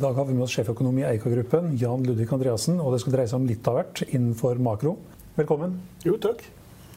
[0.00, 2.78] I dag har vi med oss sjeføkonom i Eika-gruppen, Jan Ludvig Andreassen.
[2.80, 4.94] Og det skal dreie seg om litt av hvert innenfor makro.
[5.36, 5.74] Velkommen.
[6.08, 6.40] Jo, takk.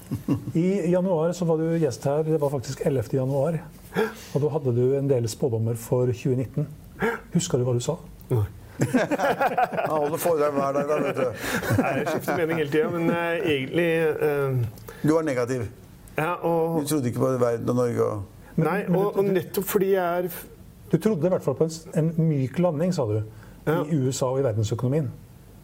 [0.62, 2.24] I januar så var du gjest her.
[2.24, 3.10] Det var faktisk 11.
[3.18, 3.58] januar.
[4.00, 6.70] Og da hadde du en del spådommer for 2019.
[7.34, 7.98] Husker du hva du sa?
[8.32, 8.46] Nei.
[8.88, 11.46] Han holder foredrag hver dag, da, vet du.
[11.84, 14.64] Jeg skifter mening hele tida, men uh, egentlig uh...
[15.04, 15.68] Du var negativ.
[16.16, 18.30] Ja, Du trodde ikke på verden og Norge og
[18.62, 20.28] Nei, og, og nettopp fordi jeg er
[20.94, 23.24] Du trodde i hvert fall på en, en myk landing, sa du,
[23.66, 23.80] Ja.
[23.90, 25.10] i USA og i verdensøkonomien.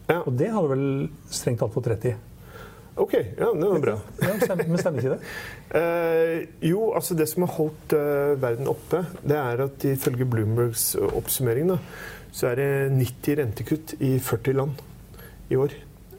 [0.10, 0.86] Ja, Og det har du vel
[1.30, 2.16] strengt tatt fått rett i?
[3.00, 3.14] OK.
[3.38, 3.94] Ja, det var bra.
[4.24, 5.22] Ja, men stemmer ikke det?
[5.70, 10.96] Eh, jo, altså det som har holdt uh, verden oppe, det er at ifølge Bloombergs
[10.98, 11.76] oppsummering, da,
[12.34, 14.82] så er det 90 rentekutt i 40 land
[15.54, 15.76] i år.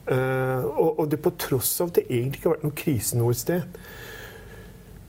[0.06, 3.18] Uh, og, og det på tross av at det egentlig ikke har vært noen krise
[3.18, 3.66] noe sted.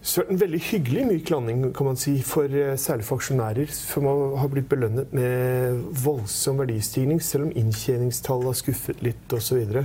[0.01, 4.07] Så en veldig hyggelig myk landing kan man si, for eh, særlig for aksjonærer, som
[4.09, 9.59] har har blitt belønnet med voldsom verdistigning, selv om inntjeningstallet har skuffet litt osv.
[9.61, 9.83] Så,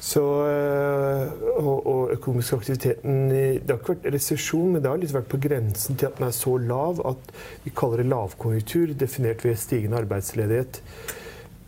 [0.00, 5.12] så, eh, og, og økonomisk aktiviteten Det har ikke vært resesjon, men det har litt
[5.14, 9.44] vært på grensen til at den er så lav at vi kaller det lavkonjunktur, definert
[9.44, 10.80] ved stigende arbeidsledighet.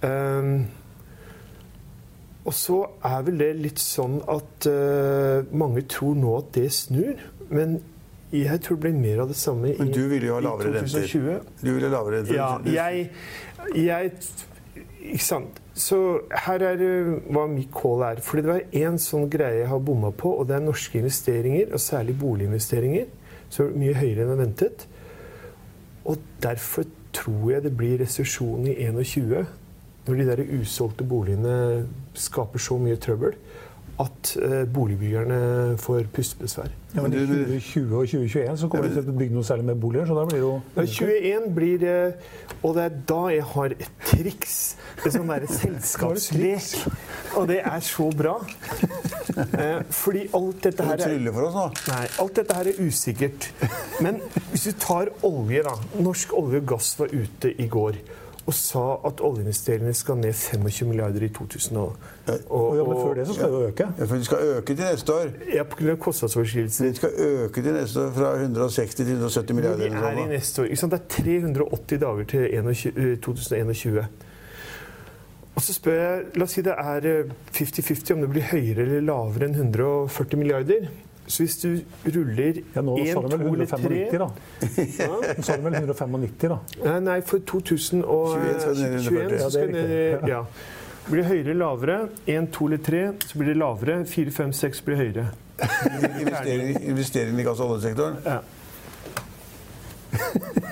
[0.00, 0.64] Um,
[2.44, 7.22] og så er vel det litt sånn at uh, mange tror nå at det snur,
[7.50, 7.78] men
[8.34, 10.72] jeg tror det blir mer av det samme i, Men du ville jo ha lavere
[10.74, 11.42] renter.
[11.60, 12.34] Du ville lavere renter.
[12.34, 13.10] Ja, jeg,
[13.78, 14.12] jeg
[15.04, 15.60] Ikke sant.
[15.74, 15.98] Så
[16.46, 16.90] her er det
[17.34, 18.22] hva mitt call er.
[18.24, 21.74] Fordi det var én sånn greie jeg har bomma på, og det er norske investeringer,
[21.74, 23.10] og særlig boliginvesteringer,
[23.52, 24.86] som er mye høyere enn jeg ventet.
[26.10, 29.44] Og derfor tror jeg det blir resesjon i 2021,
[30.06, 31.54] når de der usolgte boligene
[32.18, 33.36] skaper så mye trøbbel
[34.02, 36.72] at eh, boligbyggerne får pustebesvær.
[36.94, 39.80] Ja, men I 2020 og 2021 så kommer det til å bygge noe særlig med
[39.82, 41.94] boliger, så da blir det jo Ja, 21 blir det
[42.62, 44.56] Og det er da jeg har et triks.
[45.02, 46.68] Et sånn derre selskapslek.
[47.38, 48.36] Og det er så bra.
[49.34, 51.66] Eh, fordi alt dette her du er trylle for oss nå?
[51.90, 53.48] Nei, alt dette her er usikkert.
[54.04, 54.20] Men
[54.52, 55.74] hvis du tar olje, da.
[55.98, 57.98] Norsk olje og gass var ute i går
[58.46, 61.76] og sa at oljeinvesteringene skal ned 25 milliarder i 2000.
[61.80, 61.96] Og,
[62.50, 63.86] Og ja, men før det så skal det jo øke.
[63.98, 65.30] Ja, for de skal øke til neste år.
[65.54, 66.84] Ja, av kostnadsoverskridelser.
[66.88, 69.88] De skal øke til neste år fra 160 til 170 Men milliarder.
[69.88, 70.64] de er i neste år.
[70.66, 70.92] Ikke sant?
[70.92, 74.06] Det er 380 dager til 21, eh, 2021.
[75.54, 78.82] Og så spør jeg, La oss si det er eh, 50-50 om det blir høyere
[78.88, 80.88] eller lavere enn 140 milliarder.
[81.26, 81.68] Så hvis du
[82.04, 84.26] ruller Ja, nå 1, 2 eller 195, 3 da.
[85.08, 86.58] Nå sa du vel 195, da.
[86.84, 89.38] Nei, Nei, for 2021 21 skal det ned i 140.
[89.40, 89.86] så skal Ja,
[90.22, 90.42] det ja.
[91.04, 91.96] Blir det høyere eller lavere?
[92.32, 93.96] 1, 2 eller 3, så blir det lavere.
[94.08, 95.24] 4, 5, 6 blir høyere.
[96.20, 98.16] Investering, investering i gass- og oljesektoren.
[98.24, 98.38] Ja.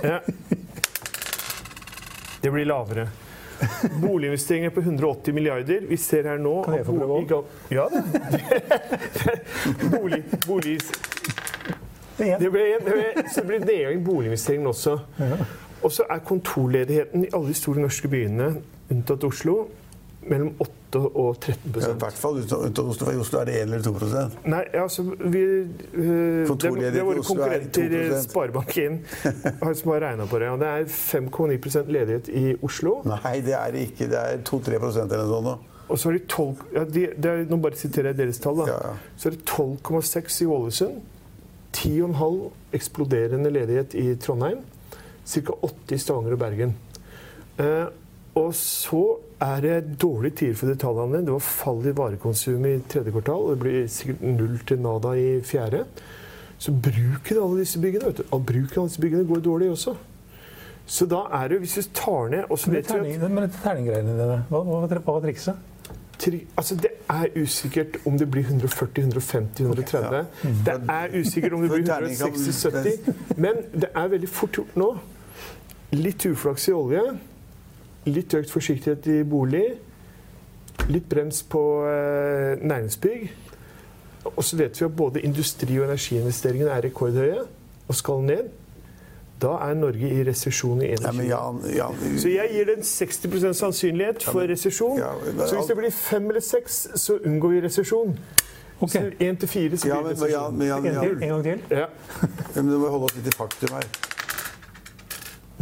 [0.03, 0.19] ja.
[2.43, 3.09] Det blir lavere.
[4.03, 5.85] Boliginvesteringer på 180 milliarder.
[5.89, 8.03] Vi ser her nå Kan jeg få prøve bolig- Ja da.
[9.93, 10.79] Bolig, bolig,
[12.19, 14.99] Det det ble, det ble, så blir det nedgang i boliginvesteringen også.
[15.83, 18.51] Og så er kontorledigheten i alle de store norske byene,
[18.93, 19.57] unntatt Oslo,
[20.29, 23.41] mellom 8 og 13 Ja, I hvert fall utenfor Oslo.
[23.41, 27.95] Er det 1 eller 2 Nei, altså vi, øh, det, det er våre er konkurrenter
[27.97, 28.29] 2%.
[28.29, 30.51] Sparebank1 som har regna på det.
[30.53, 32.99] Og det er 5,9% ledighet i Oslo.
[33.09, 34.11] Nei, det er det ikke.
[34.13, 35.69] Det er 2-3% eller noe sånt.
[35.93, 38.63] Og så har de 12 ja, de, det er, Nå bare siterer jeg deres tall.
[38.63, 38.69] da.
[38.71, 39.17] Ja, ja.
[39.17, 41.01] Så er det 12,6 i Ålesund.
[41.73, 44.61] 10,5 eksploderende ledighet i Trondheim.
[45.25, 45.57] Ca.
[45.63, 46.75] 80 i Stavanger og Bergen.
[47.61, 47.87] Eh,
[48.35, 49.03] og så
[49.43, 51.27] er det dårlige tider for detaljhandelen.
[51.27, 53.43] Det var fall i varekonsum i tredje kvartal.
[53.43, 55.85] og Det blir sikkert null til nada i fjerde.
[56.59, 59.71] Så bruken av alle disse byggene vet du, og bruken av disse byggene går dårlig
[59.75, 59.97] også.
[60.87, 63.51] Så da er det, hvis du tar ned og så vet vi at terning- men
[63.63, 65.57] terninggreiene dine, hva, hva, var- hva var trikset?
[66.57, 70.27] Altså, det er usikkert om det blir 140, 150, 130.
[70.65, 73.15] Det er usikkert om det blir For terning kan- 160-70.
[73.37, 74.99] Men det er veldig fort gjort nå.
[75.93, 77.03] Litt uflaks i olje.
[78.07, 79.65] Litt økt forsiktighet i bolig.
[80.89, 83.29] Litt brems på eh, næringsbygg.
[84.37, 87.39] Og så vet vi at både industri- og energiinvesteringene er rekordhøye
[87.89, 88.51] og skal ned.
[89.43, 91.27] Da er Norge i resesjon i Ja, 21.
[91.29, 91.41] Ja,
[91.77, 91.89] ja,
[92.19, 94.99] Så jeg gir det en 60% sannsynlighet for resesjon.
[94.99, 95.11] ja,
[95.47, 98.19] Så hvis det blir fem eller seks, så unngår vi resesjon.
[98.81, 99.03] Okay.
[99.03, 100.63] Så én til fire, så blir det resesjon.
[100.63, 101.61] En, Jan, til, en gang til?
[101.71, 101.87] Ja.
[102.55, 103.87] men du må holde oss litt i faktum her.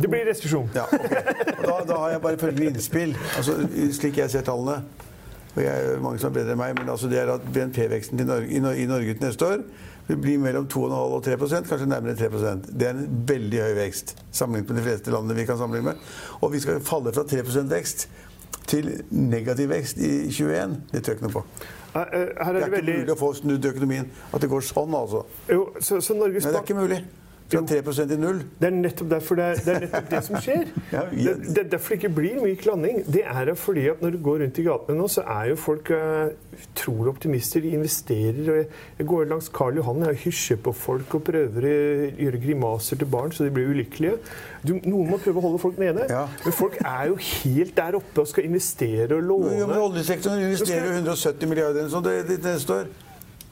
[0.00, 0.70] Det blir restriksjon.
[0.74, 1.22] Ja, okay.
[1.60, 3.14] Da, da har jeg bare følgende innspill.
[3.36, 3.56] Altså,
[3.96, 4.80] slik jeg ser tallene,
[5.54, 8.22] og jeg er mange som er bedre enn meg, men altså det er at BNP-veksten
[8.22, 8.26] i,
[8.56, 9.64] i Norge til neste år
[10.10, 14.16] vil blir mellom 2,5 og 3% kanskje nærmere 3% Det er en veldig høy vekst
[14.34, 16.08] sammenlignet med de fleste landene vi kan sammenligne med.
[16.40, 18.08] Og vi skal falle fra 3 vekst
[18.70, 20.76] til negativ vekst i 21.
[20.92, 21.44] Det tror jeg ikke noe på.
[21.94, 24.10] Her er det, Det er ikke veldig mulig å få snudd økonomien.
[24.30, 25.24] At det går sånn, altså.
[25.50, 27.00] Jo, så, så Norges Nei, det er ikke mulig.
[27.50, 28.42] Fra 3 til null.
[28.60, 30.68] Det er nettopp derfor det er, det er nettopp det som skjer.
[30.94, 31.32] Ja, Det, ja.
[31.34, 33.02] det er derfor det ikke blir myk landing.
[33.06, 35.90] Det er fordi at når du går rundt i gatene nå, så er jo folk
[35.94, 37.62] uh, utrolig optimister.
[37.64, 38.40] De investerer.
[38.50, 38.66] og jeg,
[38.98, 41.74] jeg går langs Karl Johan og hysjer på folk og prøver å
[42.24, 44.18] gjøre grimaser til barn så de blir ulykkelige.
[44.66, 46.06] Du, noen må prøve å holde folk nede.
[46.10, 46.26] Ja.
[46.44, 49.54] Men folk er jo helt der oppe og skal investere og låne.
[49.58, 52.90] Jo, men oljesektoren investerer jo 170 milliarder eller noe det neste år.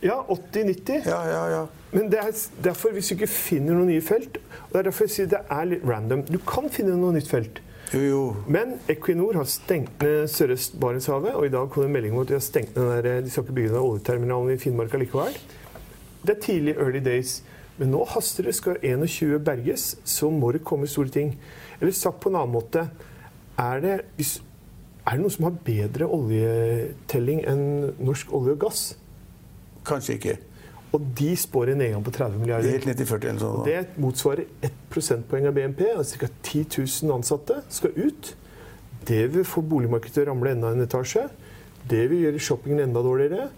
[0.04, 1.08] Ja, 80-90.
[1.08, 1.62] Ja, ja, ja.
[1.90, 5.06] Men det er derfor, hvis du ikke finner noe nye felt og Det er derfor
[5.08, 6.22] jeg sier det er litt random.
[6.28, 7.62] Du kan finne noe nytt felt.
[7.94, 8.22] Jo, jo.
[8.52, 12.28] Men Equinor har stengt ned Sørøst-Barentshavet, og i dag kom det en melding om at
[12.28, 15.38] de har stengt ned den der, de skal ikke bygge ned oljeterminalen i Finnmark allikevel.
[16.20, 17.38] Det er tidlig early days.
[17.78, 18.56] Men nå haster det.
[18.58, 21.32] Skal 21 berges, så må det komme store ting.
[21.80, 22.88] Eller sagt på en annen måte
[23.58, 27.62] Er det, er det noen som har bedre oljetelling enn
[27.98, 28.82] norsk olje og gass?
[29.88, 30.36] Kanskje ikke.
[30.96, 32.72] Og de spår en nedgang på 30 milliarder.
[32.72, 33.64] Helt ned til 40 eller sånn.
[33.66, 35.84] Det motsvarer 1 prosentpoeng av BNP.
[35.94, 36.28] altså Ca.
[36.42, 36.64] 10
[37.04, 38.34] 000 ansatte skal ut.
[39.08, 41.26] Det vil få boligmarkedet til å ramle enda en etasje.
[41.88, 43.48] Det vil gjøre shoppingen enda dårligere.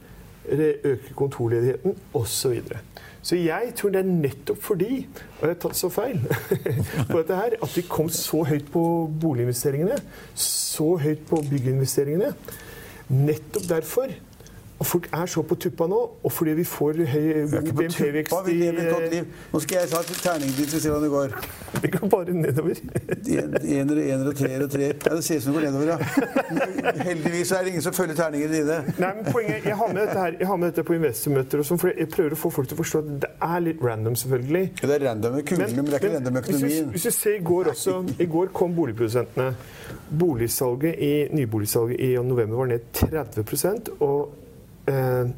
[0.50, 2.56] Det øker kontorledigheten osv.
[2.67, 2.81] Så,
[3.23, 6.19] så jeg tror det er nettopp fordi og jeg har tatt så feil
[7.11, 8.82] på dette her, at vi kom så høyt på
[9.23, 10.00] boliginvesteringene,
[10.35, 12.32] så høyt på bygginvesteringene.
[13.11, 14.17] Nettopp derfor
[14.81, 18.55] at folk er så på tuppa nå, og fordi vi får høy BNP-vekst tuppa, vi
[18.62, 19.27] lever et godt i liv.
[19.53, 21.35] Nå skal jeg ta terningen din og se hvordan det går.
[21.82, 22.81] Det går bare nedover.
[22.81, 24.94] En- Enere, enere, treer og treer.
[25.05, 25.99] Ja, det ser ut som det går nedover, ja.
[27.05, 28.79] Heldigvis er det ingen som følger terningene dine.
[28.99, 31.69] Nei, men poenget, Jeg har med dette, her, jeg har med dette på investormøter, og
[31.69, 34.17] sånn, for jeg prøver å få folk til å forstå at det er litt random,
[34.25, 34.65] selvfølgelig.
[34.82, 36.91] Ja, Det er random med kulene, men det er ikke random med økonomien.
[36.97, 39.53] hvis du ser i går også I går kom boligprodusentene.
[40.11, 44.31] Boligsalget i, Nyboligsalget i november var ned 30% og
[44.88, 45.29] eh,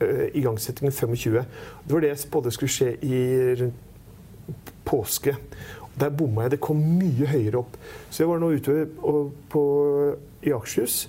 [0.00, 1.44] eh, igangsettingen 25
[1.86, 3.72] Det var det jeg spådde skulle skje i
[4.84, 5.36] påske.
[6.00, 6.50] Der bomma jeg.
[6.56, 7.76] Det kom mye høyere opp.
[8.10, 9.62] Så jeg var nå ute og, på,
[10.42, 11.08] i Akershus.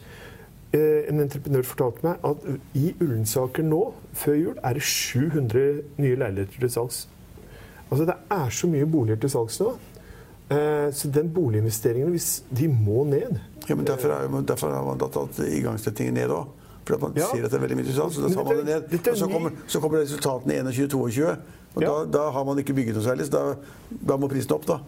[0.74, 2.45] Eh, En entreprenør fortalte meg at
[2.75, 3.81] i Ullensaker nå,
[4.13, 7.07] før jul, er det 700 nye leiligheter til salgs.
[7.89, 9.75] Altså Det er så mye boliger til salgs nå.
[10.50, 12.18] Eh, Så den boliginvesteringen,
[12.57, 13.39] de må ned.
[13.69, 16.48] Ja, men derfor, er, derfor tatt igangsettingen ned òg.
[16.85, 17.27] For man Ja.
[17.31, 19.12] ser at det er veldig mye substans, så da tar man det ned.
[19.12, 21.38] Og så kommer, så kommer resultatene i 21-22,
[21.75, 21.88] og Ja.
[21.88, 23.25] da, da har man ikke bygget noe særlig.
[23.25, 23.56] Så da,
[24.07, 24.80] da må prisen opp, da.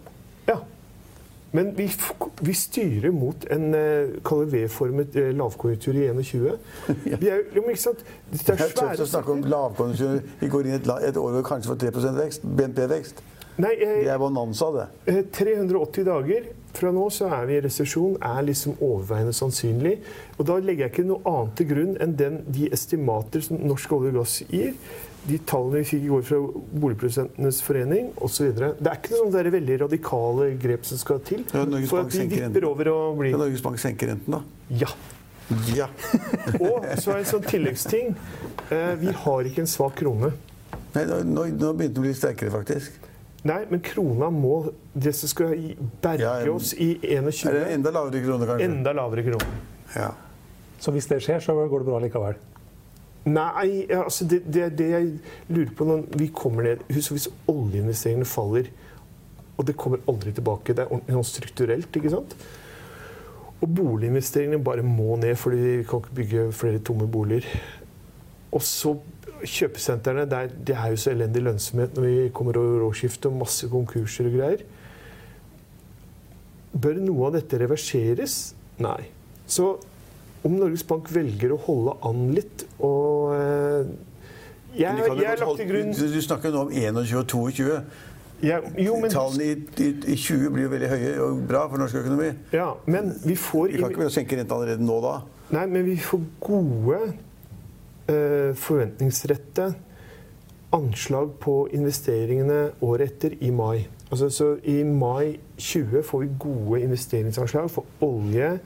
[0.48, 0.58] Ja.
[1.52, 1.86] Men vi,
[2.42, 6.58] vi styrer mot en uh, V-formet eh, lavkonjunktur i 21.
[7.22, 8.02] Vi er, ikke sant?
[8.32, 10.20] Det er tøft å snakke om lavkonjunktur.
[10.42, 12.44] Vi går inn i et, et år hvor kanskje får 3% vekst.
[12.60, 13.22] BNP-vekst.
[13.62, 14.86] Nei, eh, Det er bonanza, det.
[15.08, 19.96] Eh, 380 dager fra nå så er vi i resesjon, er liksom overveiende sannsynlig.
[20.36, 23.92] Og da legger jeg ikke noe annet til grunn enn den, de estimater som Norsk
[23.96, 24.74] olje og gass gir.
[25.26, 26.38] De tallene vi fikk i går fra
[26.84, 28.52] Boligprodusentenes forening osv.
[28.54, 32.28] Det er ikke noen sånne veldig radikale grep som skal til Ja, for at vi
[32.30, 34.42] vipper over og blir ja, Norges Bank senker renten, da?
[34.84, 34.92] Ja.
[35.74, 35.88] Ja.
[36.60, 38.14] Og så er det en sånn tilleggsting.
[38.70, 40.32] Eh, vi har ikke en svak krone.
[40.94, 43.06] Nei, nå, nå nå begynte det å bli sterkere, faktisk.
[43.44, 45.52] Nei, men krona må Det som skal
[46.02, 48.64] berge Ja, en- oss i Er det enda lavere kroner, kanskje?
[48.64, 49.46] enda lavere krone.
[49.94, 50.10] Ja.
[50.80, 52.34] Så hvis det skjer, så går det bra likevel.
[53.26, 55.18] Nei, altså det, det er det jeg
[55.50, 58.68] lurer på når vi kommer ned Husk hvis oljeinvesteringene faller,
[59.58, 60.74] og det kommer aldri tilbake.
[60.76, 62.34] Det er sånn strukturelt, ikke sant?
[63.62, 67.46] Og boliginvesteringene bare må ned, fordi vi kan ikke bygge flere tomme boliger.
[68.52, 68.92] Og så
[69.42, 70.24] kjøpesentrene.
[70.30, 73.68] Det er, det er jo så elendig lønnsomhet når vi kommer over årsskiftet, og masse
[73.72, 74.64] konkurser og greier.
[76.76, 78.36] Bør noe av dette reverseres?
[78.82, 79.06] Nei.
[79.48, 79.70] Så
[80.46, 83.94] om Norges Bank velger å holde an litt og eh,
[84.76, 87.78] jeg, jeg har lagt til grunn du, du snakker nå om 21 og 22.
[88.44, 91.80] Ja, Jo, men, Tallene i, i, i 20 blir jo veldig høye og bra for
[91.80, 92.28] norsk økonomi.
[92.52, 95.14] ja, men vi får Vi kan ikke senke renta allerede nå da.
[95.56, 97.00] Nei, men vi får gode
[98.06, 99.70] forventningsrette
[100.76, 103.86] anslag på investeringene året etter i mai.
[104.10, 108.58] Altså, så I mai 20 får vi gode investeringsanslag for olje,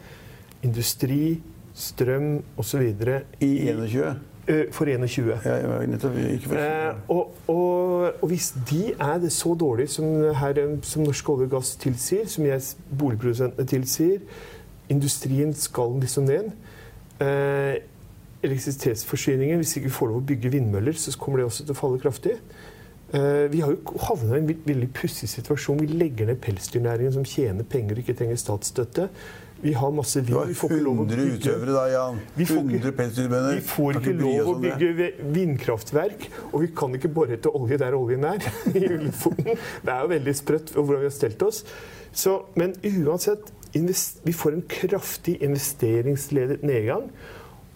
[0.62, 1.40] industri,
[1.74, 2.82] strøm osv.
[3.40, 4.14] I 21.
[4.48, 5.38] eh, for 21.
[5.44, 6.12] Ja, ja, nettopp.
[6.44, 11.02] For, Eh, og, og, og hvis de er det så dårlige som, her, eh, som
[11.02, 12.60] Norsk olje og gass tilsier, som jeg,
[12.98, 14.18] boligprodusentene tilsier,
[14.88, 16.50] industrien skal liksom ned,
[17.20, 17.80] eh,
[18.46, 21.80] elektrisitetsforsyningen, hvis ikke vi får lov å bygge vindmøller, så kommer det også til å
[21.80, 22.38] falle kraftig.
[23.12, 25.80] Eh, vi har jo havna i en veldig pussig situasjon.
[25.82, 29.08] Vi legger ned pelsdyrnæringen, som tjener penger og ikke trenger statsstøtte.
[29.60, 30.38] Vi har masse vind.
[30.48, 32.20] Vi får ikke lov å 100 bygge- utøvere da, Jan.
[32.36, 33.54] Vi får ikke- 100 pelsdyrbønder.
[33.58, 37.92] Vi får ikke lov å bygge vindkraftverk, og vi kan ikke bore etter olje der
[37.98, 38.38] oljen er.
[38.74, 39.58] i Ulfoten.
[39.84, 41.64] Det er jo veldig sprøtt hvordan vi har stelt oss.
[42.12, 47.10] Så, men uansett, vi får en kraftig investeringsledet nedgang.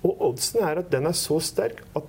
[0.05, 2.03] Og oddsen er at den er så sterk at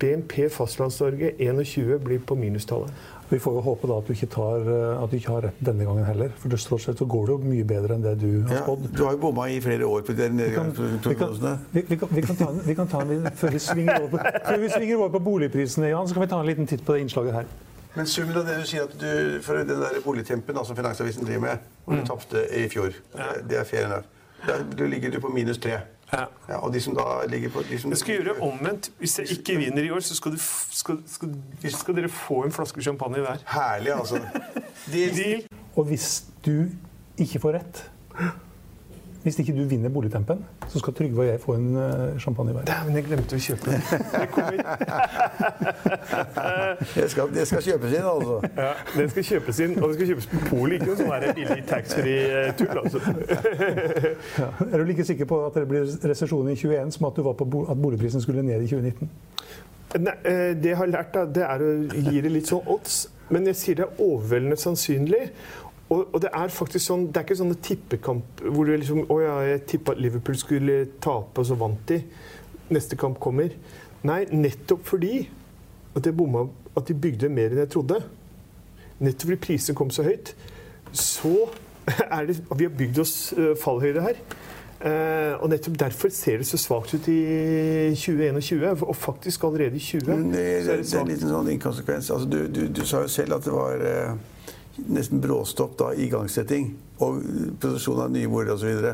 [0.00, 2.90] BNP Fastlands-Norge 21 blir på minustallet.
[3.30, 5.58] Vi får jo håpe da at du ikke, tar, eh, at du ikke har rett
[5.64, 6.30] denne gangen heller.
[6.40, 8.76] For det slår seg så går det jo mye bedre enn det du har Ja,
[8.96, 11.52] du har jo bomma i flere år på de Vi vi, kan, nedgangsprognosene.
[11.72, 12.22] vi, vi, vi,
[12.70, 15.90] vi kan ta en Før vi svinger over på, før vi svinger over på boligprisene,
[15.92, 17.44] Jan, så kan vi ta en liten titt på det innslaget her.
[17.96, 21.24] Men summen av det du sier at du, for den der boligtempen da, som Finansavisen
[21.28, 22.00] driver med, hvor Mm.
[22.04, 22.92] du tapte i fjor,
[23.48, 24.04] det er fair enough.
[24.46, 25.78] Der du ligger du på minus tre.
[26.12, 26.24] Ja.
[26.48, 28.90] Ja, og de som da ligger på de som, Jeg skal gjøre omvendt.
[28.98, 31.34] Hvis jeg ikke vinner i år, så skal, du, skal, skal,
[31.70, 33.44] skal dere få en flaske champagne hver.
[33.46, 34.20] Herlig, altså.
[34.92, 35.42] De, Deal.
[35.76, 36.66] Og hvis du
[37.18, 37.84] ikke får rett
[39.28, 42.62] Hvis ikke du vinner boligtempen, så skal Trygve og jeg få en eh, champagne hver.
[42.64, 43.82] Dæven, jeg glemte å kjøpe den.
[46.94, 48.40] Det skal, det skal kjøpes inn, altså.
[48.56, 50.74] Ja, den skal kjøpes inn, og den skal kjøpes på polet.
[50.78, 52.76] Ikke noe sånn billig taxfree-tull.
[52.80, 52.98] Altså.
[54.38, 54.48] Ja.
[54.70, 57.34] Er du like sikker på at det blir resesjon i 21 som at du var
[57.36, 59.12] på bo at boligprisen skulle ned i 2019?
[59.98, 62.94] Nei, eh, det jeg har lært, da, det er å gi det litt sånn odds.
[63.28, 65.24] Men jeg sier det er overveldende sannsynlig.
[65.88, 69.14] Og, og det er faktisk sånn, det er ikke sånne tippekamp hvor du liksom Å
[69.22, 72.02] ja, jeg tippa at Liverpool skulle tape, og så vant de.
[72.74, 73.54] Neste kamp kommer.
[74.04, 75.22] Nei, nettopp fordi
[75.96, 76.44] at, bomma,
[76.76, 78.02] at de bygde mer enn jeg trodde.
[79.00, 80.34] Nettopp fordi prisene kom så høyt.
[80.92, 81.34] Så
[81.88, 84.22] er det Vi har bygd oss eh, fallhøyde her.
[84.78, 89.82] Uh, og nettopp derfor ser det så svakt ut i 2021, og faktisk allerede i
[89.82, 90.06] 20.
[90.06, 92.10] Det, det, det er en liten sånn inkonsekvens.
[92.14, 94.12] Altså, du, du, du sa jo selv at det var eh,
[94.86, 96.72] nesten bråstopp da, i igangsetting
[97.04, 97.22] og
[97.60, 98.90] produksjon av nye boliger osv.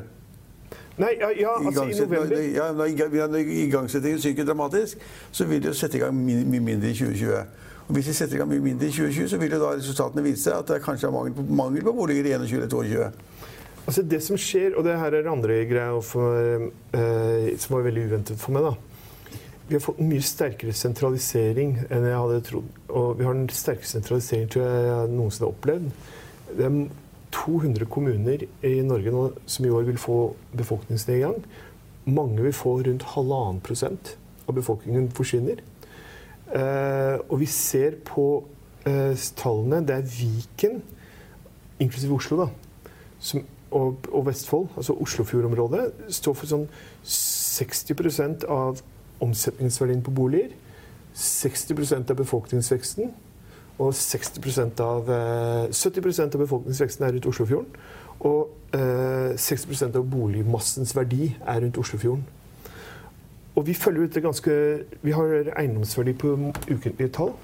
[0.97, 2.39] Nei, ja, ja altså i november.
[2.55, 4.99] Ja, når igangsettingen synker dramatisk,
[5.33, 7.35] så vil det jo sette i gang mye, mye mindre i 2020.
[7.85, 10.25] Og Hvis de setter i gang mye mindre i 2020, så vil jo da resultatene
[10.25, 13.11] vise at det kanskje er mangel på, mangel på boliger i 21 eller 22.
[13.85, 16.39] Altså Det som skjer, og det her er andre greia for,
[16.95, 18.94] eh, som var veldig uventet for meg, da.
[19.69, 22.81] Vi har fått en mye sterkere sentralisering enn jeg hadde trodd.
[22.93, 25.87] Og vi har den sterkeste sentraliseringen tror jeg jeg noensinne har opplevd.
[26.55, 26.77] Det er
[27.35, 30.19] 200 kommuner i Norge nå som i år vil få
[30.55, 31.41] befolkningsnedgang.
[32.05, 35.65] Mange vil få rundt halvannen prosent av befolkningen forsvinner.
[36.53, 38.45] Eh, og vi ser på
[38.85, 40.83] eh, tallene Det er Viken,
[41.81, 46.67] inklusiv Oslo, da, som, og, og Vestfold, altså Oslofjordområdet, står for sånn
[47.09, 48.85] 60% av
[49.25, 50.53] omsetningsverdien på boliger.
[51.15, 53.13] 60% av befolkningsveksten.
[53.79, 57.67] Og 60 av, eh, 70% av befolkningsveksten er rundt Oslofjorden.
[58.21, 62.25] Og eh, 60 av boligmassens verdi er rundt Oslofjorden.
[63.55, 64.53] Og vi følger dette ganske
[65.03, 66.35] Vi har eiendomsverdi på
[66.71, 67.35] ukentlige tall.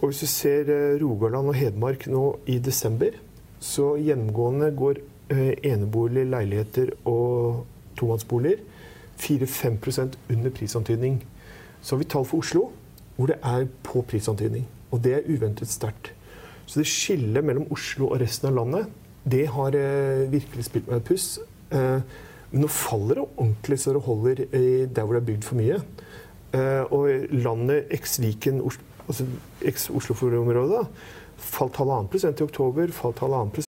[0.00, 3.10] Og hvis du ser eh, Rogaland og Hedmark nå i desember,
[3.60, 7.64] så gjennomgående går eh, enebolig, leiligheter og
[7.98, 8.62] tomannsboliger
[9.18, 11.20] 4-5% under prisantydning.
[11.82, 12.68] Så har vi tall for Oslo,
[13.16, 14.66] hvor det er på prisantydning.
[14.90, 16.12] Og det er uventet sterkt.
[16.66, 18.88] Så det skillet mellom Oslo og resten av landet,
[19.28, 21.28] det har eh, virkelig spilt meg et puss.
[21.74, 22.00] Eh,
[22.50, 25.60] men nå faller det ordentlig så det holder eh, der hvor det er bygd for
[25.60, 25.80] mye.
[26.56, 27.08] Eh, og
[27.44, 28.62] landet eks-Viken,
[29.06, 29.28] altså
[29.68, 30.84] eks-Oslofjordområdet,
[31.38, 33.67] falt halvannen prosent i oktober, falt halvannen prosent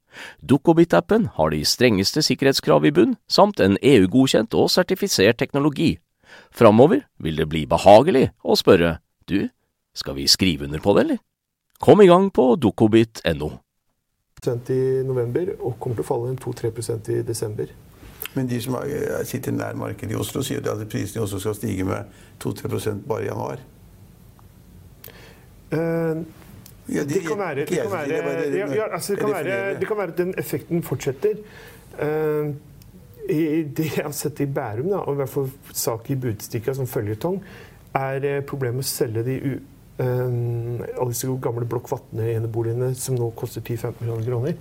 [0.41, 5.97] Dukkobit-appen har de strengeste sikkerhetskrav i bunn, samt en EU-godkjent og sertifisert teknologi.
[6.51, 9.49] Framover vil det bli behagelig å spørre du,
[9.93, 11.21] skal vi skrive under på det, eller?
[11.81, 13.51] Kom i gang på dukkobit.no.
[14.69, 17.71] i november og kommer til å falle en 2-3% i desember.
[18.33, 21.55] Men de som er- sitter nær markedet i Oslo, sier at prisene i Oslo skal
[21.55, 22.05] stige med
[22.39, 23.59] 2-3% bare i januar.
[25.71, 26.23] Eh,
[26.89, 28.07] Ja, de- det kan være, det kan være,
[28.75, 31.35] ja, altså det, kan være, det kan være at den effekten fortsetter.
[32.01, 32.53] Uh,
[33.29, 36.73] i det jeg har sett i Bærum, da, og i hvert fall sak i Budstikka
[36.73, 37.43] som føljetong,
[37.93, 39.51] er eh, problemet med å selge de u,
[40.01, 40.07] eh,
[40.97, 44.53] alle disse gamle blokk Vatne-eneboligene som nå koster 10-15 millioner kroner.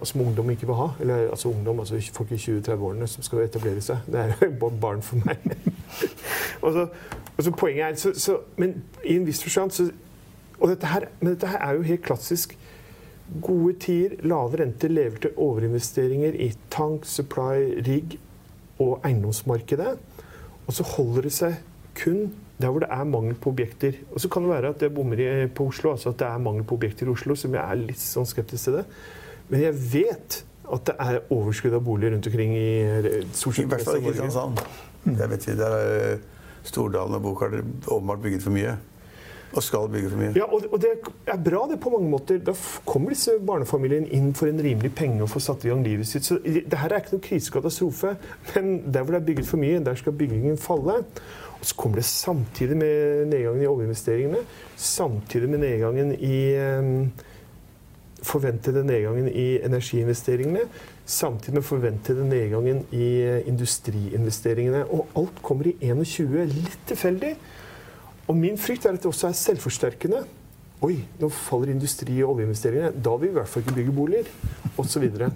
[0.00, 0.88] og som ungdom ikke vil ha.
[1.00, 3.96] Eller altså ungdom, altså folk i 20-30-årene som skal etablere seg.
[4.06, 5.38] Det er jo barn for meg.
[6.62, 6.88] og så,
[7.36, 9.90] og så poenget er så, så, Men i en viss forstand så
[10.70, 12.56] dette her, Men dette her er jo helt klassisk.
[13.42, 18.18] Gode tider, lave renter lever til overinvesteringer i tank, supply, rigg
[18.78, 19.98] og eiendomsmarkedet.
[20.66, 21.60] Og så holder det seg
[21.98, 23.96] kun der hvor det er mangel på objekter.
[24.12, 26.64] Og så kan det være at jeg bommer på Oslo, altså at det er mangel
[26.64, 28.84] på objekter i Oslo, som jeg er litt sånn skeptisk til det.
[29.48, 30.44] Men jeg vet
[30.74, 33.98] at det er overskudd av boliger rundt omkring i eh, stort I sett hvert fall
[33.98, 34.04] i.
[34.06, 34.62] Kristiansand.
[35.04, 36.14] Det vet vi, der er
[36.64, 37.60] Stordalen og Bokarter
[37.92, 38.78] åpenbart bygget for mye.
[39.54, 40.32] Og skal bygge for mye.
[40.36, 40.90] Ja, og, og det
[41.30, 42.40] er bra det på mange måter.
[42.42, 42.54] Da
[42.86, 46.26] kommer disse barnefamiliene inn for en rimelig penge og får satt i gang livet sitt.
[46.26, 48.16] Så det her er ikke noen krisekatastrofe,
[48.54, 51.00] men der hvor det er bygget for mye, der skal byggingen falle.
[51.54, 54.42] Og så kommer det samtidig med nedgangen i oljeinvesteringene,
[54.76, 56.34] samtidig med nedgangen i
[58.24, 60.60] forventede nedgangen i energiinvesteringene,
[61.04, 64.84] samtidig med forventede nedgangen i eh, industriinvesteringene.
[64.90, 67.34] Og alt kommer i 21, litt tilfeldig.
[68.28, 70.22] Og min frykt er at det også er selvforsterkende.
[70.84, 72.92] Oi, nå faller industri- og oljeinvesteringene.
[73.04, 74.30] Da vil vi i hvert fall ikke bygge boliger.
[74.76, 75.30] Og så videre.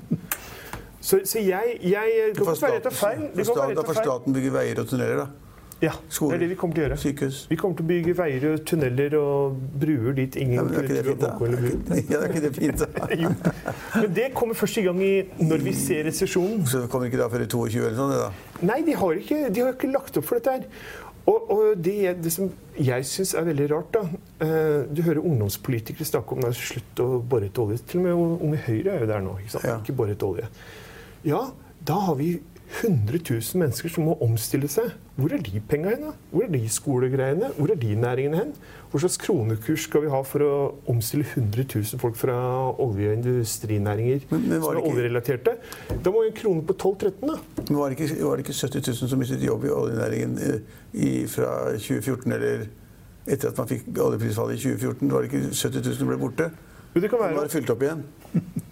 [1.00, 3.20] Så, jeg, jeg Det kan være rett og feil.
[3.36, 5.28] Det Da får staten bygge veier og tunneler, da.
[5.78, 6.96] Ja, det er det vi kommer til å gjøre.
[6.98, 7.36] Sykehus.
[7.46, 10.88] Vi kommer til å bygge veier og tunneler og bruer dit ingen Ja, men er
[10.88, 11.28] ikke det fint, da?
[12.10, 13.06] Ja, det er ikke det fint, da?
[13.22, 13.30] Jo.
[13.94, 16.64] Men det kommer først i gang i når vi ser resesjonen.
[16.66, 18.64] Så det kommer ikke da før i 22 eller sånn, det da?
[18.72, 20.66] Nei, de har ikke, de har ikke lagt opp for dette her.
[21.28, 26.06] Og, og det, det som jeg syns er veldig rart, da eh, Du hører ungdomspolitikere
[26.08, 27.82] snakke om det er slutt å bore etter olje.
[27.90, 29.34] Til og med Unge Høyre er jo der nå.
[29.42, 29.66] ikke sant?
[29.68, 29.76] Ja.
[29.82, 30.48] Ikke bore etter olje.
[31.26, 31.42] Ja,
[31.88, 32.30] da har vi
[32.68, 34.90] 100 000 mennesker som må omstille seg.
[35.16, 36.10] Hvor er de penga hen?
[36.30, 37.48] Hvor er de skolegreiene?
[37.56, 38.50] Hvor er de næringene hen?
[38.92, 40.50] Hva slags kronekurs skal vi ha for å
[40.92, 42.36] omstille 100 000 folk fra
[42.76, 45.56] olje- og industrinæringer Men- men som er ikke- oljerelaterte?
[46.04, 47.36] Da må vi en krone på 12-13, da.
[47.68, 50.60] Men var det, ikke, var det ikke 70 000 som mistet jobb i oljenæringen eh,
[50.94, 52.66] i, fra 2014, eller
[53.26, 55.10] etter at man fikk oljeprisfallet i 2014?
[55.12, 56.50] Var det ikke 70 000 som ble borte?
[56.94, 57.36] Men det kan være.
[57.36, 58.04] er det fylt opp igjen.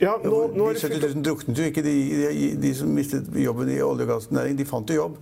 [0.00, 1.84] Ja, nå, nå de 70 000 druknet jo ikke.
[1.84, 5.18] De, de, de som mistet jobben i olje- og gassnæringen, de fant jo jobb.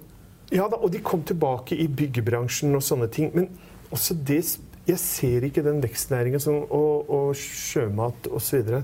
[0.55, 3.31] Ja da, og de kom tilbake i byggebransjen og sånne ting.
[3.35, 3.51] Men
[3.95, 4.45] også det
[4.85, 8.67] Jeg ser ikke den vekstnæringen som, og, og sjømat osv.
[8.69, 8.83] Så,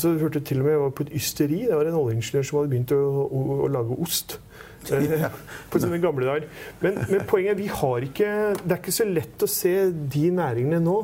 [0.00, 1.58] så hørte jeg til og med jeg var på et ysteri.
[1.66, 4.38] Det var en oljeingeniør som hadde begynt å, å, å lage ost.
[4.90, 5.28] Ja.
[5.70, 6.48] på sine gamle dager.
[6.80, 8.30] Men, men poenget er vi har ikke
[8.64, 10.96] Det er ikke så lett å se de næringene nå.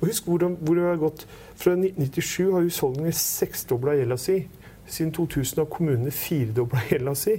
[0.00, 1.24] Og husk hvordan, hvor det har gått.
[1.62, 4.40] Fra 1997 har husholdningene seksdobla gjelda si.
[4.86, 7.36] Siden 2000 har kommunene firedobla gjelda si.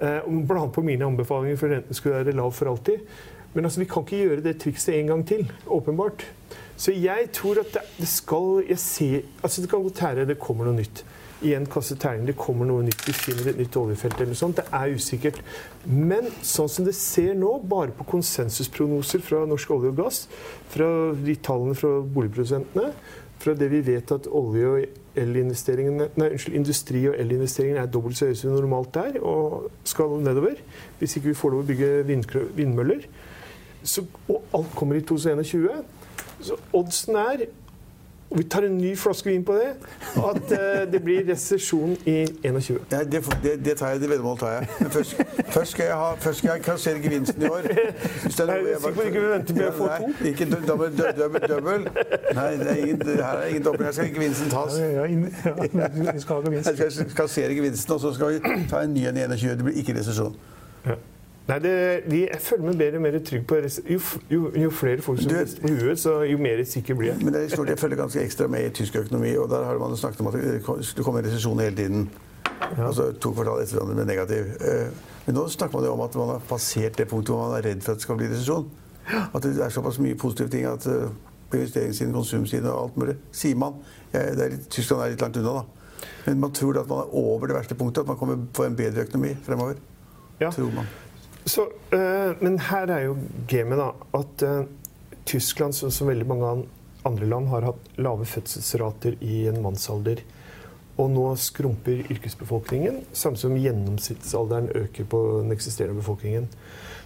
[0.00, 3.04] Eh, blant på mine anbefalinger for renten skulle være lav for alltid.
[3.52, 5.52] Men altså, vi kan ikke gjøre det trikset en gang til.
[5.66, 6.24] Åpenbart.
[6.76, 10.38] Så jeg tror at det, det skal jeg ser, altså Det kan godt hende det
[10.40, 11.04] kommer noe nytt.
[11.42, 13.04] Igjen kaste terning det kommer noe nytt.
[13.06, 14.58] Vi finner et nytt oljefelt eller noe sånt.
[14.58, 15.42] Det er usikkert.
[15.84, 20.24] Men sånn som det ser nå, bare på konsensusprognoser fra Norsk olje og gass,
[20.72, 22.90] fra de tallene fra boligprodusentene,
[23.38, 24.84] fra det vi vet at olje- og
[25.18, 30.18] elinvesteringene, nei, unnskyld, industri- og elinvesteringene er dobbelt så høye som normalt er, og skal
[30.22, 30.58] nedover
[30.98, 31.90] hvis ikke vi får lov å bygge
[32.56, 33.06] vindmøller.
[33.82, 35.68] Så, og alt kommer i 2021.
[36.42, 37.46] Så oddsen er
[38.30, 39.68] og vi tar en ny flaske vin på det.
[40.16, 42.78] At uh, det blir resesjon i 21.
[42.92, 44.68] Ja, det, det, det tar jeg, det veddemålet tar jeg.
[44.80, 45.14] Men først,
[45.48, 47.68] først, skal jeg ha, først skal jeg kassere gevinsten i år.
[48.22, 50.12] Hvis det Er noe jeg du ikke vente med å få to?
[50.28, 51.88] Ikke dobbel, dobbel, dobbel.
[52.36, 53.88] Nei, det er ingen, her er ingen dobbel.
[53.88, 54.76] Her skal gevinsten tas.
[54.78, 56.72] Ja, ja, ja, vi skal ha gevinst.
[56.84, 59.56] Jeg skal kassere gevinsten, og så skal vi ta en ny en i 21.
[59.56, 60.36] Det blir ikke resesjon.
[61.48, 61.72] Nei, det,
[62.10, 63.70] de, Jeg føler meg bedre og mer trygg på det.
[63.88, 67.22] jo, jo, jo flere folk som rister på huet, så jo mer sikker blir jeg.
[67.24, 69.78] Men det er stort, jeg følger ganske ekstra med i tysk økonomi, og der har
[69.80, 72.10] man jo snakket om at det skulle komme en resesjon hele tiden.
[72.76, 74.52] Altså to kvartal etter hverandre med negativ.
[74.60, 74.90] Eh,
[75.28, 77.66] Men nå snakker man jo om at man har passert det punktet hvor man er
[77.68, 78.68] redd for at det skal bli resesjon.
[79.34, 81.08] At det er såpass mye positive ting at eh,
[81.50, 83.80] på investeringssiden, konsumsiden og alt mulig, sier man.
[84.12, 86.06] Ja, det er litt, Tyskland er litt langt unna, da.
[86.26, 88.76] Men man tror at man er over det verste punktet, at man kommer få en
[88.76, 89.80] bedre økonomi fremover.
[90.40, 90.50] Ja.
[90.52, 90.88] Tror man.
[91.44, 93.16] Så, øh, men her er jo
[93.48, 93.90] gamet, da.
[94.18, 94.64] At øh,
[95.26, 96.64] Tyskland, som, som veldig mange
[97.06, 100.22] andre land, har hatt lave fødselsrater i en mannsalder.
[100.98, 106.48] Og nå skrumper yrkesbefolkningen, samtidig som gjennomsnittsalderen øker på den eksisterende befolkningen.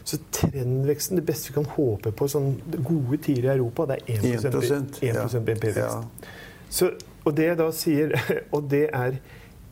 [0.05, 4.17] Så trendveksten, det beste vi kan håpe på sånn gode tider i Europa, det er
[4.17, 6.81] 1, 1%, 1 BNP-vekst.
[6.81, 6.89] Ja.
[7.23, 8.17] Og det jeg da sier,
[8.55, 9.21] og det er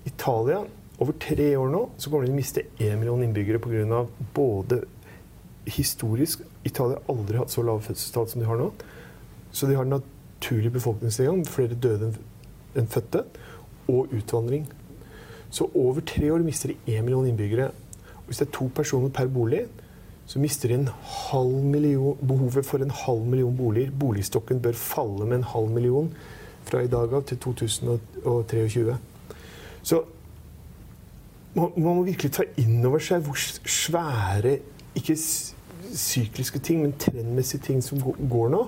[0.07, 0.61] Italia
[1.01, 4.07] Over tre år nå så kommer de til å miste én million innbyggere pga.
[4.35, 4.83] både
[5.67, 8.71] historisk Italia har aldri hatt så lave fødselstall som de har nå.
[9.53, 12.13] Så de har naturlig befolkningsnedgang, flere døde
[12.77, 13.25] enn fødte,
[13.89, 14.69] og utvandring.
[15.51, 17.71] Så over tre år mister de én million innbyggere.
[18.19, 19.65] Og hvis det er to personer per bolig,
[20.27, 23.91] så mister de en halv million, behovet for en halv million boliger.
[23.91, 26.13] Boligstokken bør falle med en halv million
[26.65, 28.97] fra i dag av til 2023.
[29.83, 30.05] Så
[31.55, 34.59] man, man må virkelig ta inn over seg hvor svære,
[34.99, 38.63] ikke sykliske ting, men trendmessige ting som går nå.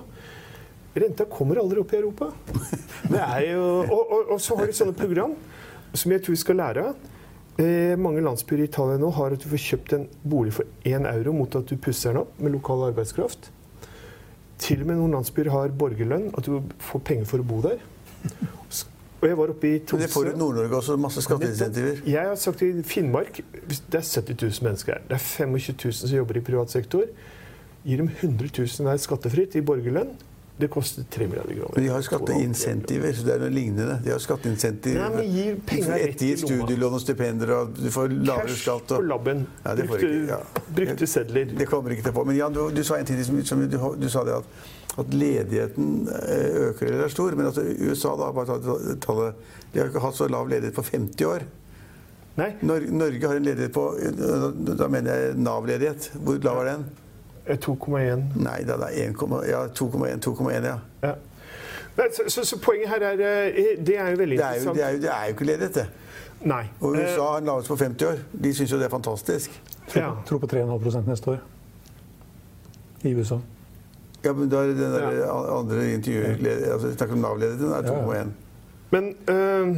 [0.93, 2.29] Renta kommer aldri opp i Europa.
[3.13, 5.33] Det er jo, og, og, og så har de sånne program
[5.93, 7.09] som jeg tror vi skal lære av.
[7.61, 11.05] Eh, mange landsbyer i Italia nå har at du får kjøpt en bolig for én
[11.09, 13.51] euro mot at du pusser den opp med lokal arbeidskraft.
[14.63, 17.81] Til og med noen landsbyer har borgerlønn, at du får penger for å bo der.
[19.23, 22.01] Og jeg var oppe i Men det får du Nord-Norge også masse skatteinsentiver.
[22.11, 25.05] Jeg har sagt i Finnmark det er 70 000 mennesker her.
[25.07, 27.07] Det er 25 000 som jobber i privat sektor.
[27.87, 30.11] Gir dem 100 000 er skattefritt i borgerlønn.
[30.59, 31.71] Det koster 3 milliarder kroner.
[31.75, 33.95] Men de har skatteinsentiver, så det er noe lignende.
[34.05, 34.99] De har skatteinsentiver.
[35.01, 36.47] Nei, men gir penger rett i lomma.
[36.47, 38.85] studielån og stipender, og du får lavere Cash skatt.
[38.91, 39.07] på Og...
[39.09, 39.41] labben.
[39.65, 40.37] Ja, brukte, ikke- ja.
[40.77, 41.55] brukte sedler.
[41.57, 42.23] Det kommer ikke til på.
[42.29, 44.45] Men Jan, du, du sa en ting som, som du, du sa det at,
[45.01, 47.33] at ledigheten eh, øker eller er stor.
[47.35, 50.85] Men altså, USA da, bare ta tallet, de har ikke hatt så lav ledighet på
[50.85, 51.47] 50 år.
[52.37, 53.81] Nei, Nor Norge har en ledighet på
[54.77, 56.11] Da mener jeg Nav-ledighet.
[56.25, 56.85] Hvor lav er den?
[57.47, 58.23] Eh, 2,1.
[58.35, 60.77] Nei, da, det er 1,1, ja, 2,1, 2,1, ja.
[61.03, 61.13] Ja.
[61.97, 64.59] Nei, så, så, så poenget her er eh, Det er jo veldig Det er jo,
[64.59, 64.75] interessant.
[64.77, 65.87] det er jo, det er jo ikke ledighet, det.
[66.49, 66.63] Nei.
[66.81, 68.17] Og Eh, USA har den laveste på 50 år.
[68.43, 69.61] De syns jo det er fantastisk.
[69.87, 70.11] Tror, Ja.
[70.25, 71.37] tror på 3,5% neste år.
[73.03, 73.37] I USA.
[74.23, 75.59] Ja, men da er det den der Ja.
[75.59, 78.23] andre intervjuet altså, Vi snakker om Nav-ledigheten, er Ja, ja.
[78.23, 78.27] 2,1.
[78.91, 79.77] Men øh,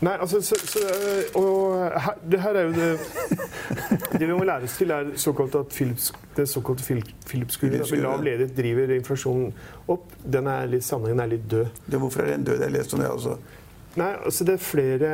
[0.00, 2.86] Nei, altså så, så, øh, Og her, det her er jo det
[4.18, 7.82] Det vi må lære oss til, er såkalt at Philips, den såkalte Phil- Philips-kurven.
[7.90, 9.52] Med lav ledighet driver inflasjonen
[9.92, 10.06] opp.
[10.24, 11.66] Den er litt, sammenhengen er litt død.
[11.86, 12.64] Det, hvorfor er den død?
[12.64, 13.36] Jeg leste om det også.
[14.00, 15.08] Nei, altså Det er flere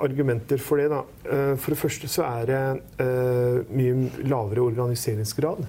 [0.00, 0.88] argumenter for det.
[0.92, 1.02] da.
[1.28, 2.60] Eh, For det første så er det
[3.02, 5.64] uh, mye lavere organiseringsgrad.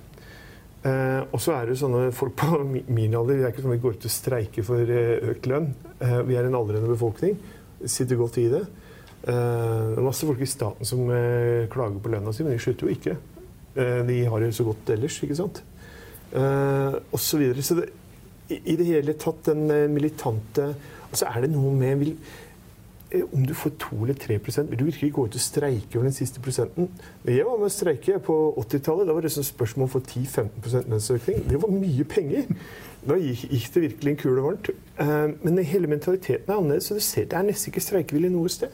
[0.84, 2.58] Uh, og så er det sånne folk på
[2.98, 4.96] min alder Det er ikke sånn at vi går ut og streiker for
[5.34, 5.70] økt lønn.
[6.02, 7.38] Uh, vi er en aldrende befolkning.
[7.90, 8.64] Sitter godt i det.
[9.24, 12.64] Eh, det er masse folk i staten som eh, klager på lønna si, men de
[12.64, 13.16] slutter jo ikke.
[13.80, 15.64] Eh, de har det så godt ellers, ikke sant.
[16.34, 17.62] Og så videre.
[17.62, 17.92] Så det,
[18.50, 20.72] i, det hele tatt den militante
[21.14, 22.00] Altså er det noe med
[23.14, 26.16] Om du får 2 eller 3 vil du virkelig gå ut og streike over den
[26.16, 26.88] siste prosenten?
[27.26, 29.06] Jeg var med å streike på 80-tallet.
[29.06, 31.44] Da var det sånn spørsmål om å få 10-15% lønnsøkning.
[31.50, 32.48] Det var mye penger.
[33.06, 34.72] Da gikk, det virkelig en kule varmt.
[34.98, 36.90] Eh, men hele mentaliteten er annerledes.
[36.90, 38.74] Så du ser, det er nesten ikke streikevilje noe sted.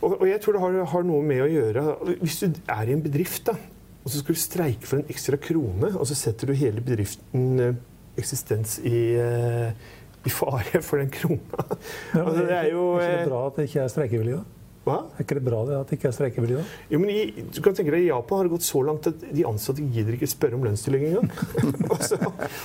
[0.00, 1.82] Og, jeg tror det har, har noe med å gjøre
[2.22, 3.58] Hvis du er i en bedrift, da,
[4.00, 7.60] og så skal du streike for en ekstra krone, og så setter du hele bedriften
[7.60, 7.80] eh,
[8.20, 9.90] eksistens i, eh,
[10.24, 11.66] i fare for den krona.
[12.14, 14.56] Ja, altså, det er jo ikke det eh, bra at det ikke er streikevilje, da?
[14.80, 14.94] Hva?
[15.12, 16.78] Er ikke det bra det at det ikke er streikevilje, da?
[16.88, 19.24] Jo, men i, du kan tenke deg, I Japan har det gått så langt at
[19.28, 21.30] de ansatte gidder ikke spørre om lønnstillegg engang.
[21.92, 22.04] og,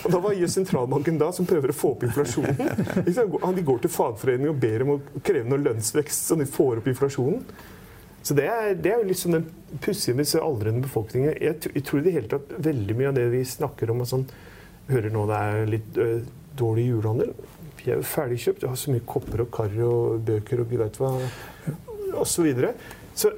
[0.05, 3.03] og da var jo sentralbanken da som prøver å få opp inflasjonen.
[3.03, 6.91] De går til fagforeningen og ber om å kreve noe lønnsvekst, så de får opp
[6.91, 7.43] inflasjonen.
[8.25, 9.43] Så det er, det er jo liksom den
[9.83, 11.35] pussige med aldrende befolkningen.
[11.35, 14.11] Jeg, jeg tror i det hele tatt veldig mye av det vi snakker om og
[14.11, 14.27] sånn,
[14.85, 16.07] Hører nå det er litt ø,
[16.59, 17.33] dårlig julehandel.
[17.79, 18.63] Vi er jo ferdigkjøpt.
[18.65, 21.11] Jeg har så mye kopper og kar og bøker og gud veit hva
[22.15, 22.73] og så videre.
[23.15, 23.31] Så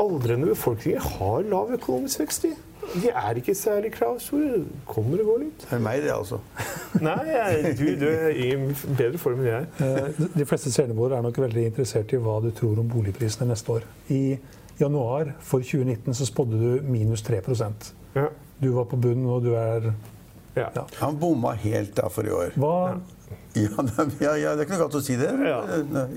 [0.00, 2.44] aldrende befolkninger har lav økonomisk vekst.
[2.50, 2.54] i.
[2.94, 4.64] De er ikke særlig kravstore.
[4.86, 5.62] Kommer og går litt.
[5.64, 6.38] Det er meg, det, altså.
[7.06, 8.50] Nei, jeg, du, du er i
[8.98, 9.70] bedre form enn jeg.
[9.80, 13.48] Eh, De fleste seerne våre er nok veldig interessert i hva du tror om boligprisene
[13.50, 13.86] neste år.
[14.12, 14.36] I
[14.80, 17.40] januar for 2019 så spådde du minus 3
[18.14, 18.28] Ja.
[18.60, 19.92] Du var på bunnen, og du er
[20.54, 20.68] Ja.
[20.74, 20.86] Ja.
[21.00, 22.54] Han bomma helt da for i år.
[22.60, 23.00] Hva,
[23.54, 25.30] Ja, det, ja, ja, det er ikke noe galt å si det.
[25.46, 25.58] Ja.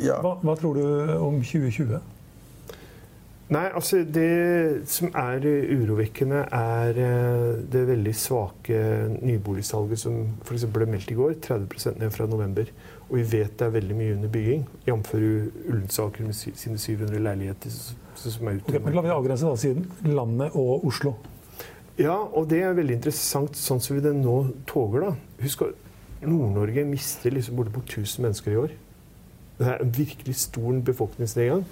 [0.02, 0.22] Ja.
[0.26, 0.86] hva, hva tror du
[1.22, 2.00] om 2020?
[3.48, 8.80] Nei, altså det som er urovekkende, er eh, det veldig svake
[9.22, 10.66] nyboligsalget som f.eks.
[10.76, 11.38] ble meldt i går.
[11.46, 12.68] 30% ned fra november.
[13.08, 14.68] Og vi vet det er veldig mye under bygging.
[14.90, 15.14] Jf.
[15.16, 18.68] Ullensaker med sine 700 leiligheter som er ute.
[18.68, 21.16] Okay, men La vi avgrense da siden landet og Oslo.
[21.98, 24.36] Ja, og det er veldig interessant sånn som vi det nå
[24.70, 25.08] toger.
[25.08, 25.14] da.
[25.42, 25.76] Husk at
[26.22, 28.76] Nord-Norge mister liksom bortimot 1000 mennesker i år.
[29.58, 31.64] Det er en virkelig stor befolkningsnedgang.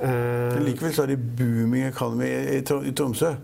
[0.00, 3.34] Eh, likevel så er det booming economy i, i Tromsø.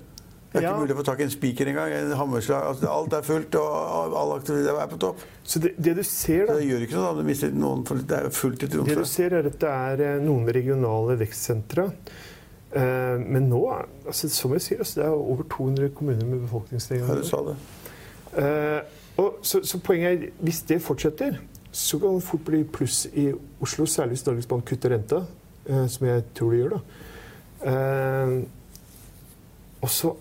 [0.51, 0.71] Det er Ja.
[0.73, 1.93] ikke mulig å få tak i en spiker engang.
[1.95, 2.65] En hammerslag.
[2.73, 5.21] Altså, alt er fullt, og all aktivitet er på topp.
[5.45, 7.95] så det, det du ser, Så det gjør ikke noe om du mister noen, for
[8.03, 8.89] det er fullt i Tromsø.
[8.89, 11.91] Det du ser er at det er eh, noen regionale vekstsentra.
[12.73, 13.61] Eh, Men nå,
[14.07, 17.23] altså, som jeg sier, altså, det er over 200 kommuner med Ja, befolkningsnedgang.
[17.47, 17.57] det.
[18.37, 18.81] Eh,
[19.43, 21.39] så, så poenget er, hvis det fortsetter,
[21.73, 25.25] så kan det fort bli pluss i Oslo, særlig hvis Norges Bank kutter renta,
[25.67, 26.71] eh, som jeg tror de gjør.
[26.71, 26.81] da.
[27.71, 28.43] Eh,
[29.83, 30.15] og så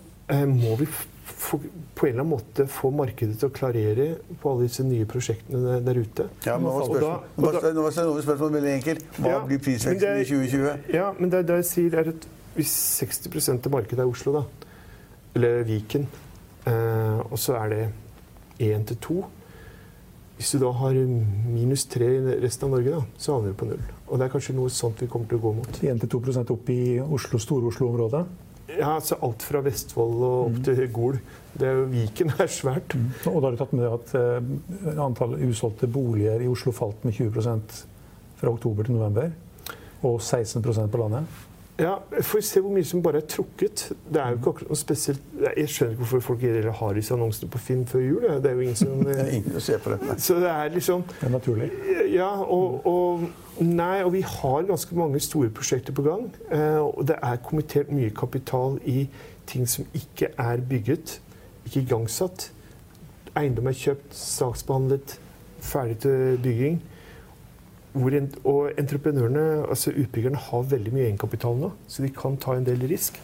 [0.46, 0.86] må vi
[1.26, 1.58] få,
[1.96, 4.06] på en eller annen måte få markedet til å klarere
[4.42, 6.28] på alle disse nye prosjektene der- ute.
[6.46, 9.04] Ja, men nå Og da- spørsmålet, og da- nå var Stein spørsmål veldig enkelt.
[9.18, 10.78] Hva Ja, blir prisveksten i 2020?
[10.94, 12.26] Ja, men det, det jeg sier er at
[12.60, 14.44] hvis 60% av markedet er Oslo, da,
[15.34, 16.06] eller Viken,
[16.68, 17.84] eh, og så er det
[18.60, 19.20] 1 til 2
[20.40, 23.66] Hvis du da har minus 3 i resten av Norge, da, så havner du på
[23.68, 23.82] null.
[24.08, 25.80] Og det er kanskje noe sånt vi kommer til å gå mot.
[25.84, 28.22] 1-2% opp i Oslo, Stor-Oslo-området.
[28.70, 31.18] Ja, altså Alt fra Vestfold og opp til Gol.
[31.52, 32.96] Det er Viken er svært.
[33.28, 37.20] Og da har du tatt med at eh, antall usolgte boliger i Oslo falt med
[37.20, 37.78] 20%
[38.40, 39.28] fra oktober til november.
[40.08, 41.40] Og 16% på landet.
[41.80, 43.86] Ja, Får vi se hvor mye som bare er trukket.
[44.12, 45.22] Det er jo ikke akkurat noe spesielt
[45.56, 48.26] Jeg skjønner ikke hvorfor folk heller har disse annonsene på Finn før jul.
[48.28, 50.16] Det er jo ingen som Det er ingen å se på det.
[50.20, 51.70] Så det er liksom Det er naturlig.
[52.12, 56.30] Ja, og, og Nei, og vi har ganske mange store prosjekter på gang.
[56.48, 59.02] Eh, og det er kommentert mye kapital i
[59.50, 61.18] ting som ikke er bygget,
[61.66, 62.46] ikke igangsatt.
[63.36, 65.18] Eiendom er kjøpt, saksbehandlet,
[65.60, 66.80] ferdig til bygging.
[67.92, 72.54] Hvor en, og entreprenørene, altså utbyggerne, har veldig mye egenkapital nå, så de kan ta
[72.54, 73.18] en del risk.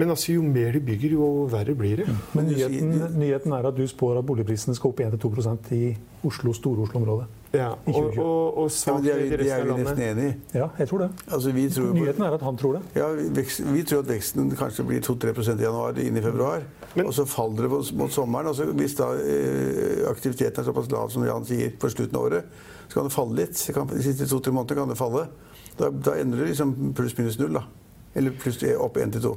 [0.00, 2.06] Men altså, jo mer de bygger, jo verre blir det.
[2.32, 5.90] Men nyheten, nyheten er at du spår at boligprisene skal opp 1-2% i
[6.24, 7.26] Oslo, Stor-Oslo-området.
[7.52, 8.22] Ja, I og, 2020.
[8.22, 10.32] og, og Ja, det er, de er vi nesten enig i.
[10.56, 11.10] Ja, jeg tror det.
[11.26, 12.82] Altså, vi, tror Nyheten er at han tror det.
[12.96, 13.08] ja,
[13.40, 16.64] vekst, vi tror at veksten kanskje blir 2-3% i januar inn i februar.
[16.94, 18.46] Men- og så faller det mot, mot sommeren.
[18.54, 22.62] Altså, hvis da eh, aktiviteten er såpass lav som Jan sier, på slutten av året,
[22.90, 23.60] så kan det falle litt.
[23.74, 25.28] Kan, de siste to-tre månedene kan det falle.
[25.78, 27.54] Da, da ender det liksom pluss-minus null.
[27.60, 27.62] da.
[28.18, 29.36] Eller pluss opp 1 til 2.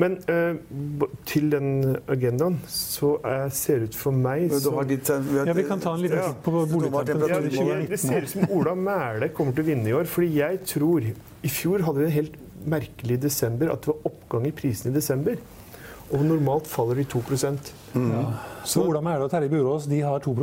[0.00, 1.68] Men uh, til den
[2.10, 5.64] agendaen så er, ser det ut for meg som har ditt, vi har- Ja, Vi
[5.68, 6.32] kan ta en liten Ja.
[6.32, 7.68] på Ja, boligtemperaturen.
[7.68, 10.06] ja, det- det, ser ut som Ola Mæle kommer til å vinne i år.
[10.06, 11.00] Fordi jeg tror
[11.44, 12.34] I fjor hadde vi en helt
[12.66, 13.70] merkelig desember.
[13.72, 15.36] At det var oppgang i prisene i desember.
[16.10, 17.72] Og normalt faller de 2%
[18.64, 20.34] Så Ola Mæle og Terje Burås de har 2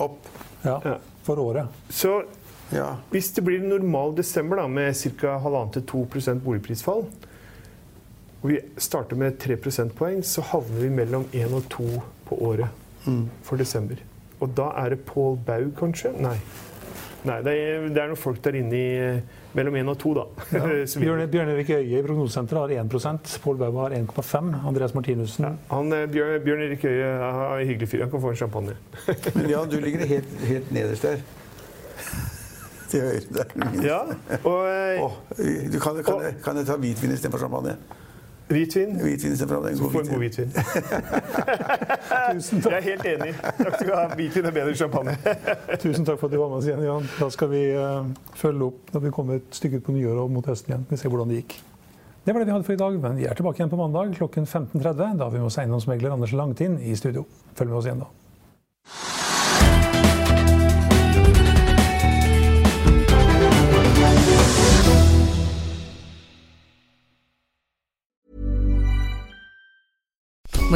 [0.00, 0.18] Opp.
[0.64, 0.98] ja, Ja.
[1.28, 1.68] For året.
[1.92, 2.22] Så
[2.72, 2.96] Ja.
[3.12, 5.38] hvis det blir en normal desember da, med ca.
[5.40, 7.06] 1,5-2 boligprisfall,
[8.42, 11.88] og vi starter med 3 prosentpoeng, så havner vi mellom 1 og 2
[12.28, 12.68] på året
[13.42, 13.96] for desember.
[14.40, 16.12] Og da er det Pål Baug, kanskje?
[16.20, 16.36] Nei.
[17.26, 19.22] Nei, det er, det er noen folk der inne i
[19.58, 20.24] mellom 1 og 2, da.
[20.54, 20.70] Ja.
[21.02, 25.92] Bjørn, Bjørn Erik Øye i Prognosesenteret har 1% Pål Baug har 1,5 Andreas Martinussen Han,
[25.92, 28.06] eh, Bjørn, Bjørn Erik Øie er en hyggelig fyr.
[28.06, 28.76] Han kan få en champagne.
[29.36, 31.22] Men ja, du ligger helt, helt nederst der.
[32.88, 33.56] Til høyre der.
[33.84, 33.98] Ja,
[34.48, 34.62] og
[35.04, 35.16] oh,
[35.72, 37.74] du kan, kan, jeg, kan jeg ta hvitvin istedenfor champagne?
[38.48, 38.96] Hvitvin.
[39.00, 39.78] Hvitvin istedenfor champagne.
[39.78, 40.48] Du God en god hvitvin.
[40.48, 40.52] hvitvin.
[42.34, 43.34] Tusen takk, Jeg er helt enig.
[43.42, 44.04] Takk skal du ha.
[44.14, 45.16] Hvitvin er bedre enn champagne.
[45.84, 47.08] tusen takk for at du var med oss igjen, Jan.
[47.18, 48.04] Da skal vi uh,
[48.38, 50.86] følge opp når vi kommer et stykke ut på nyåret og mot høsten igjen.
[50.90, 51.58] Vi ser hvordan det gikk.
[52.24, 54.12] Det var det vi hadde for i dag, men vi er tilbake igjen på mandag
[54.18, 55.16] klokken 15.30.
[55.16, 57.24] Da har vi med oss eiendomsmegler Anders Langtind i studio.
[57.56, 58.12] Følg med oss igjen da.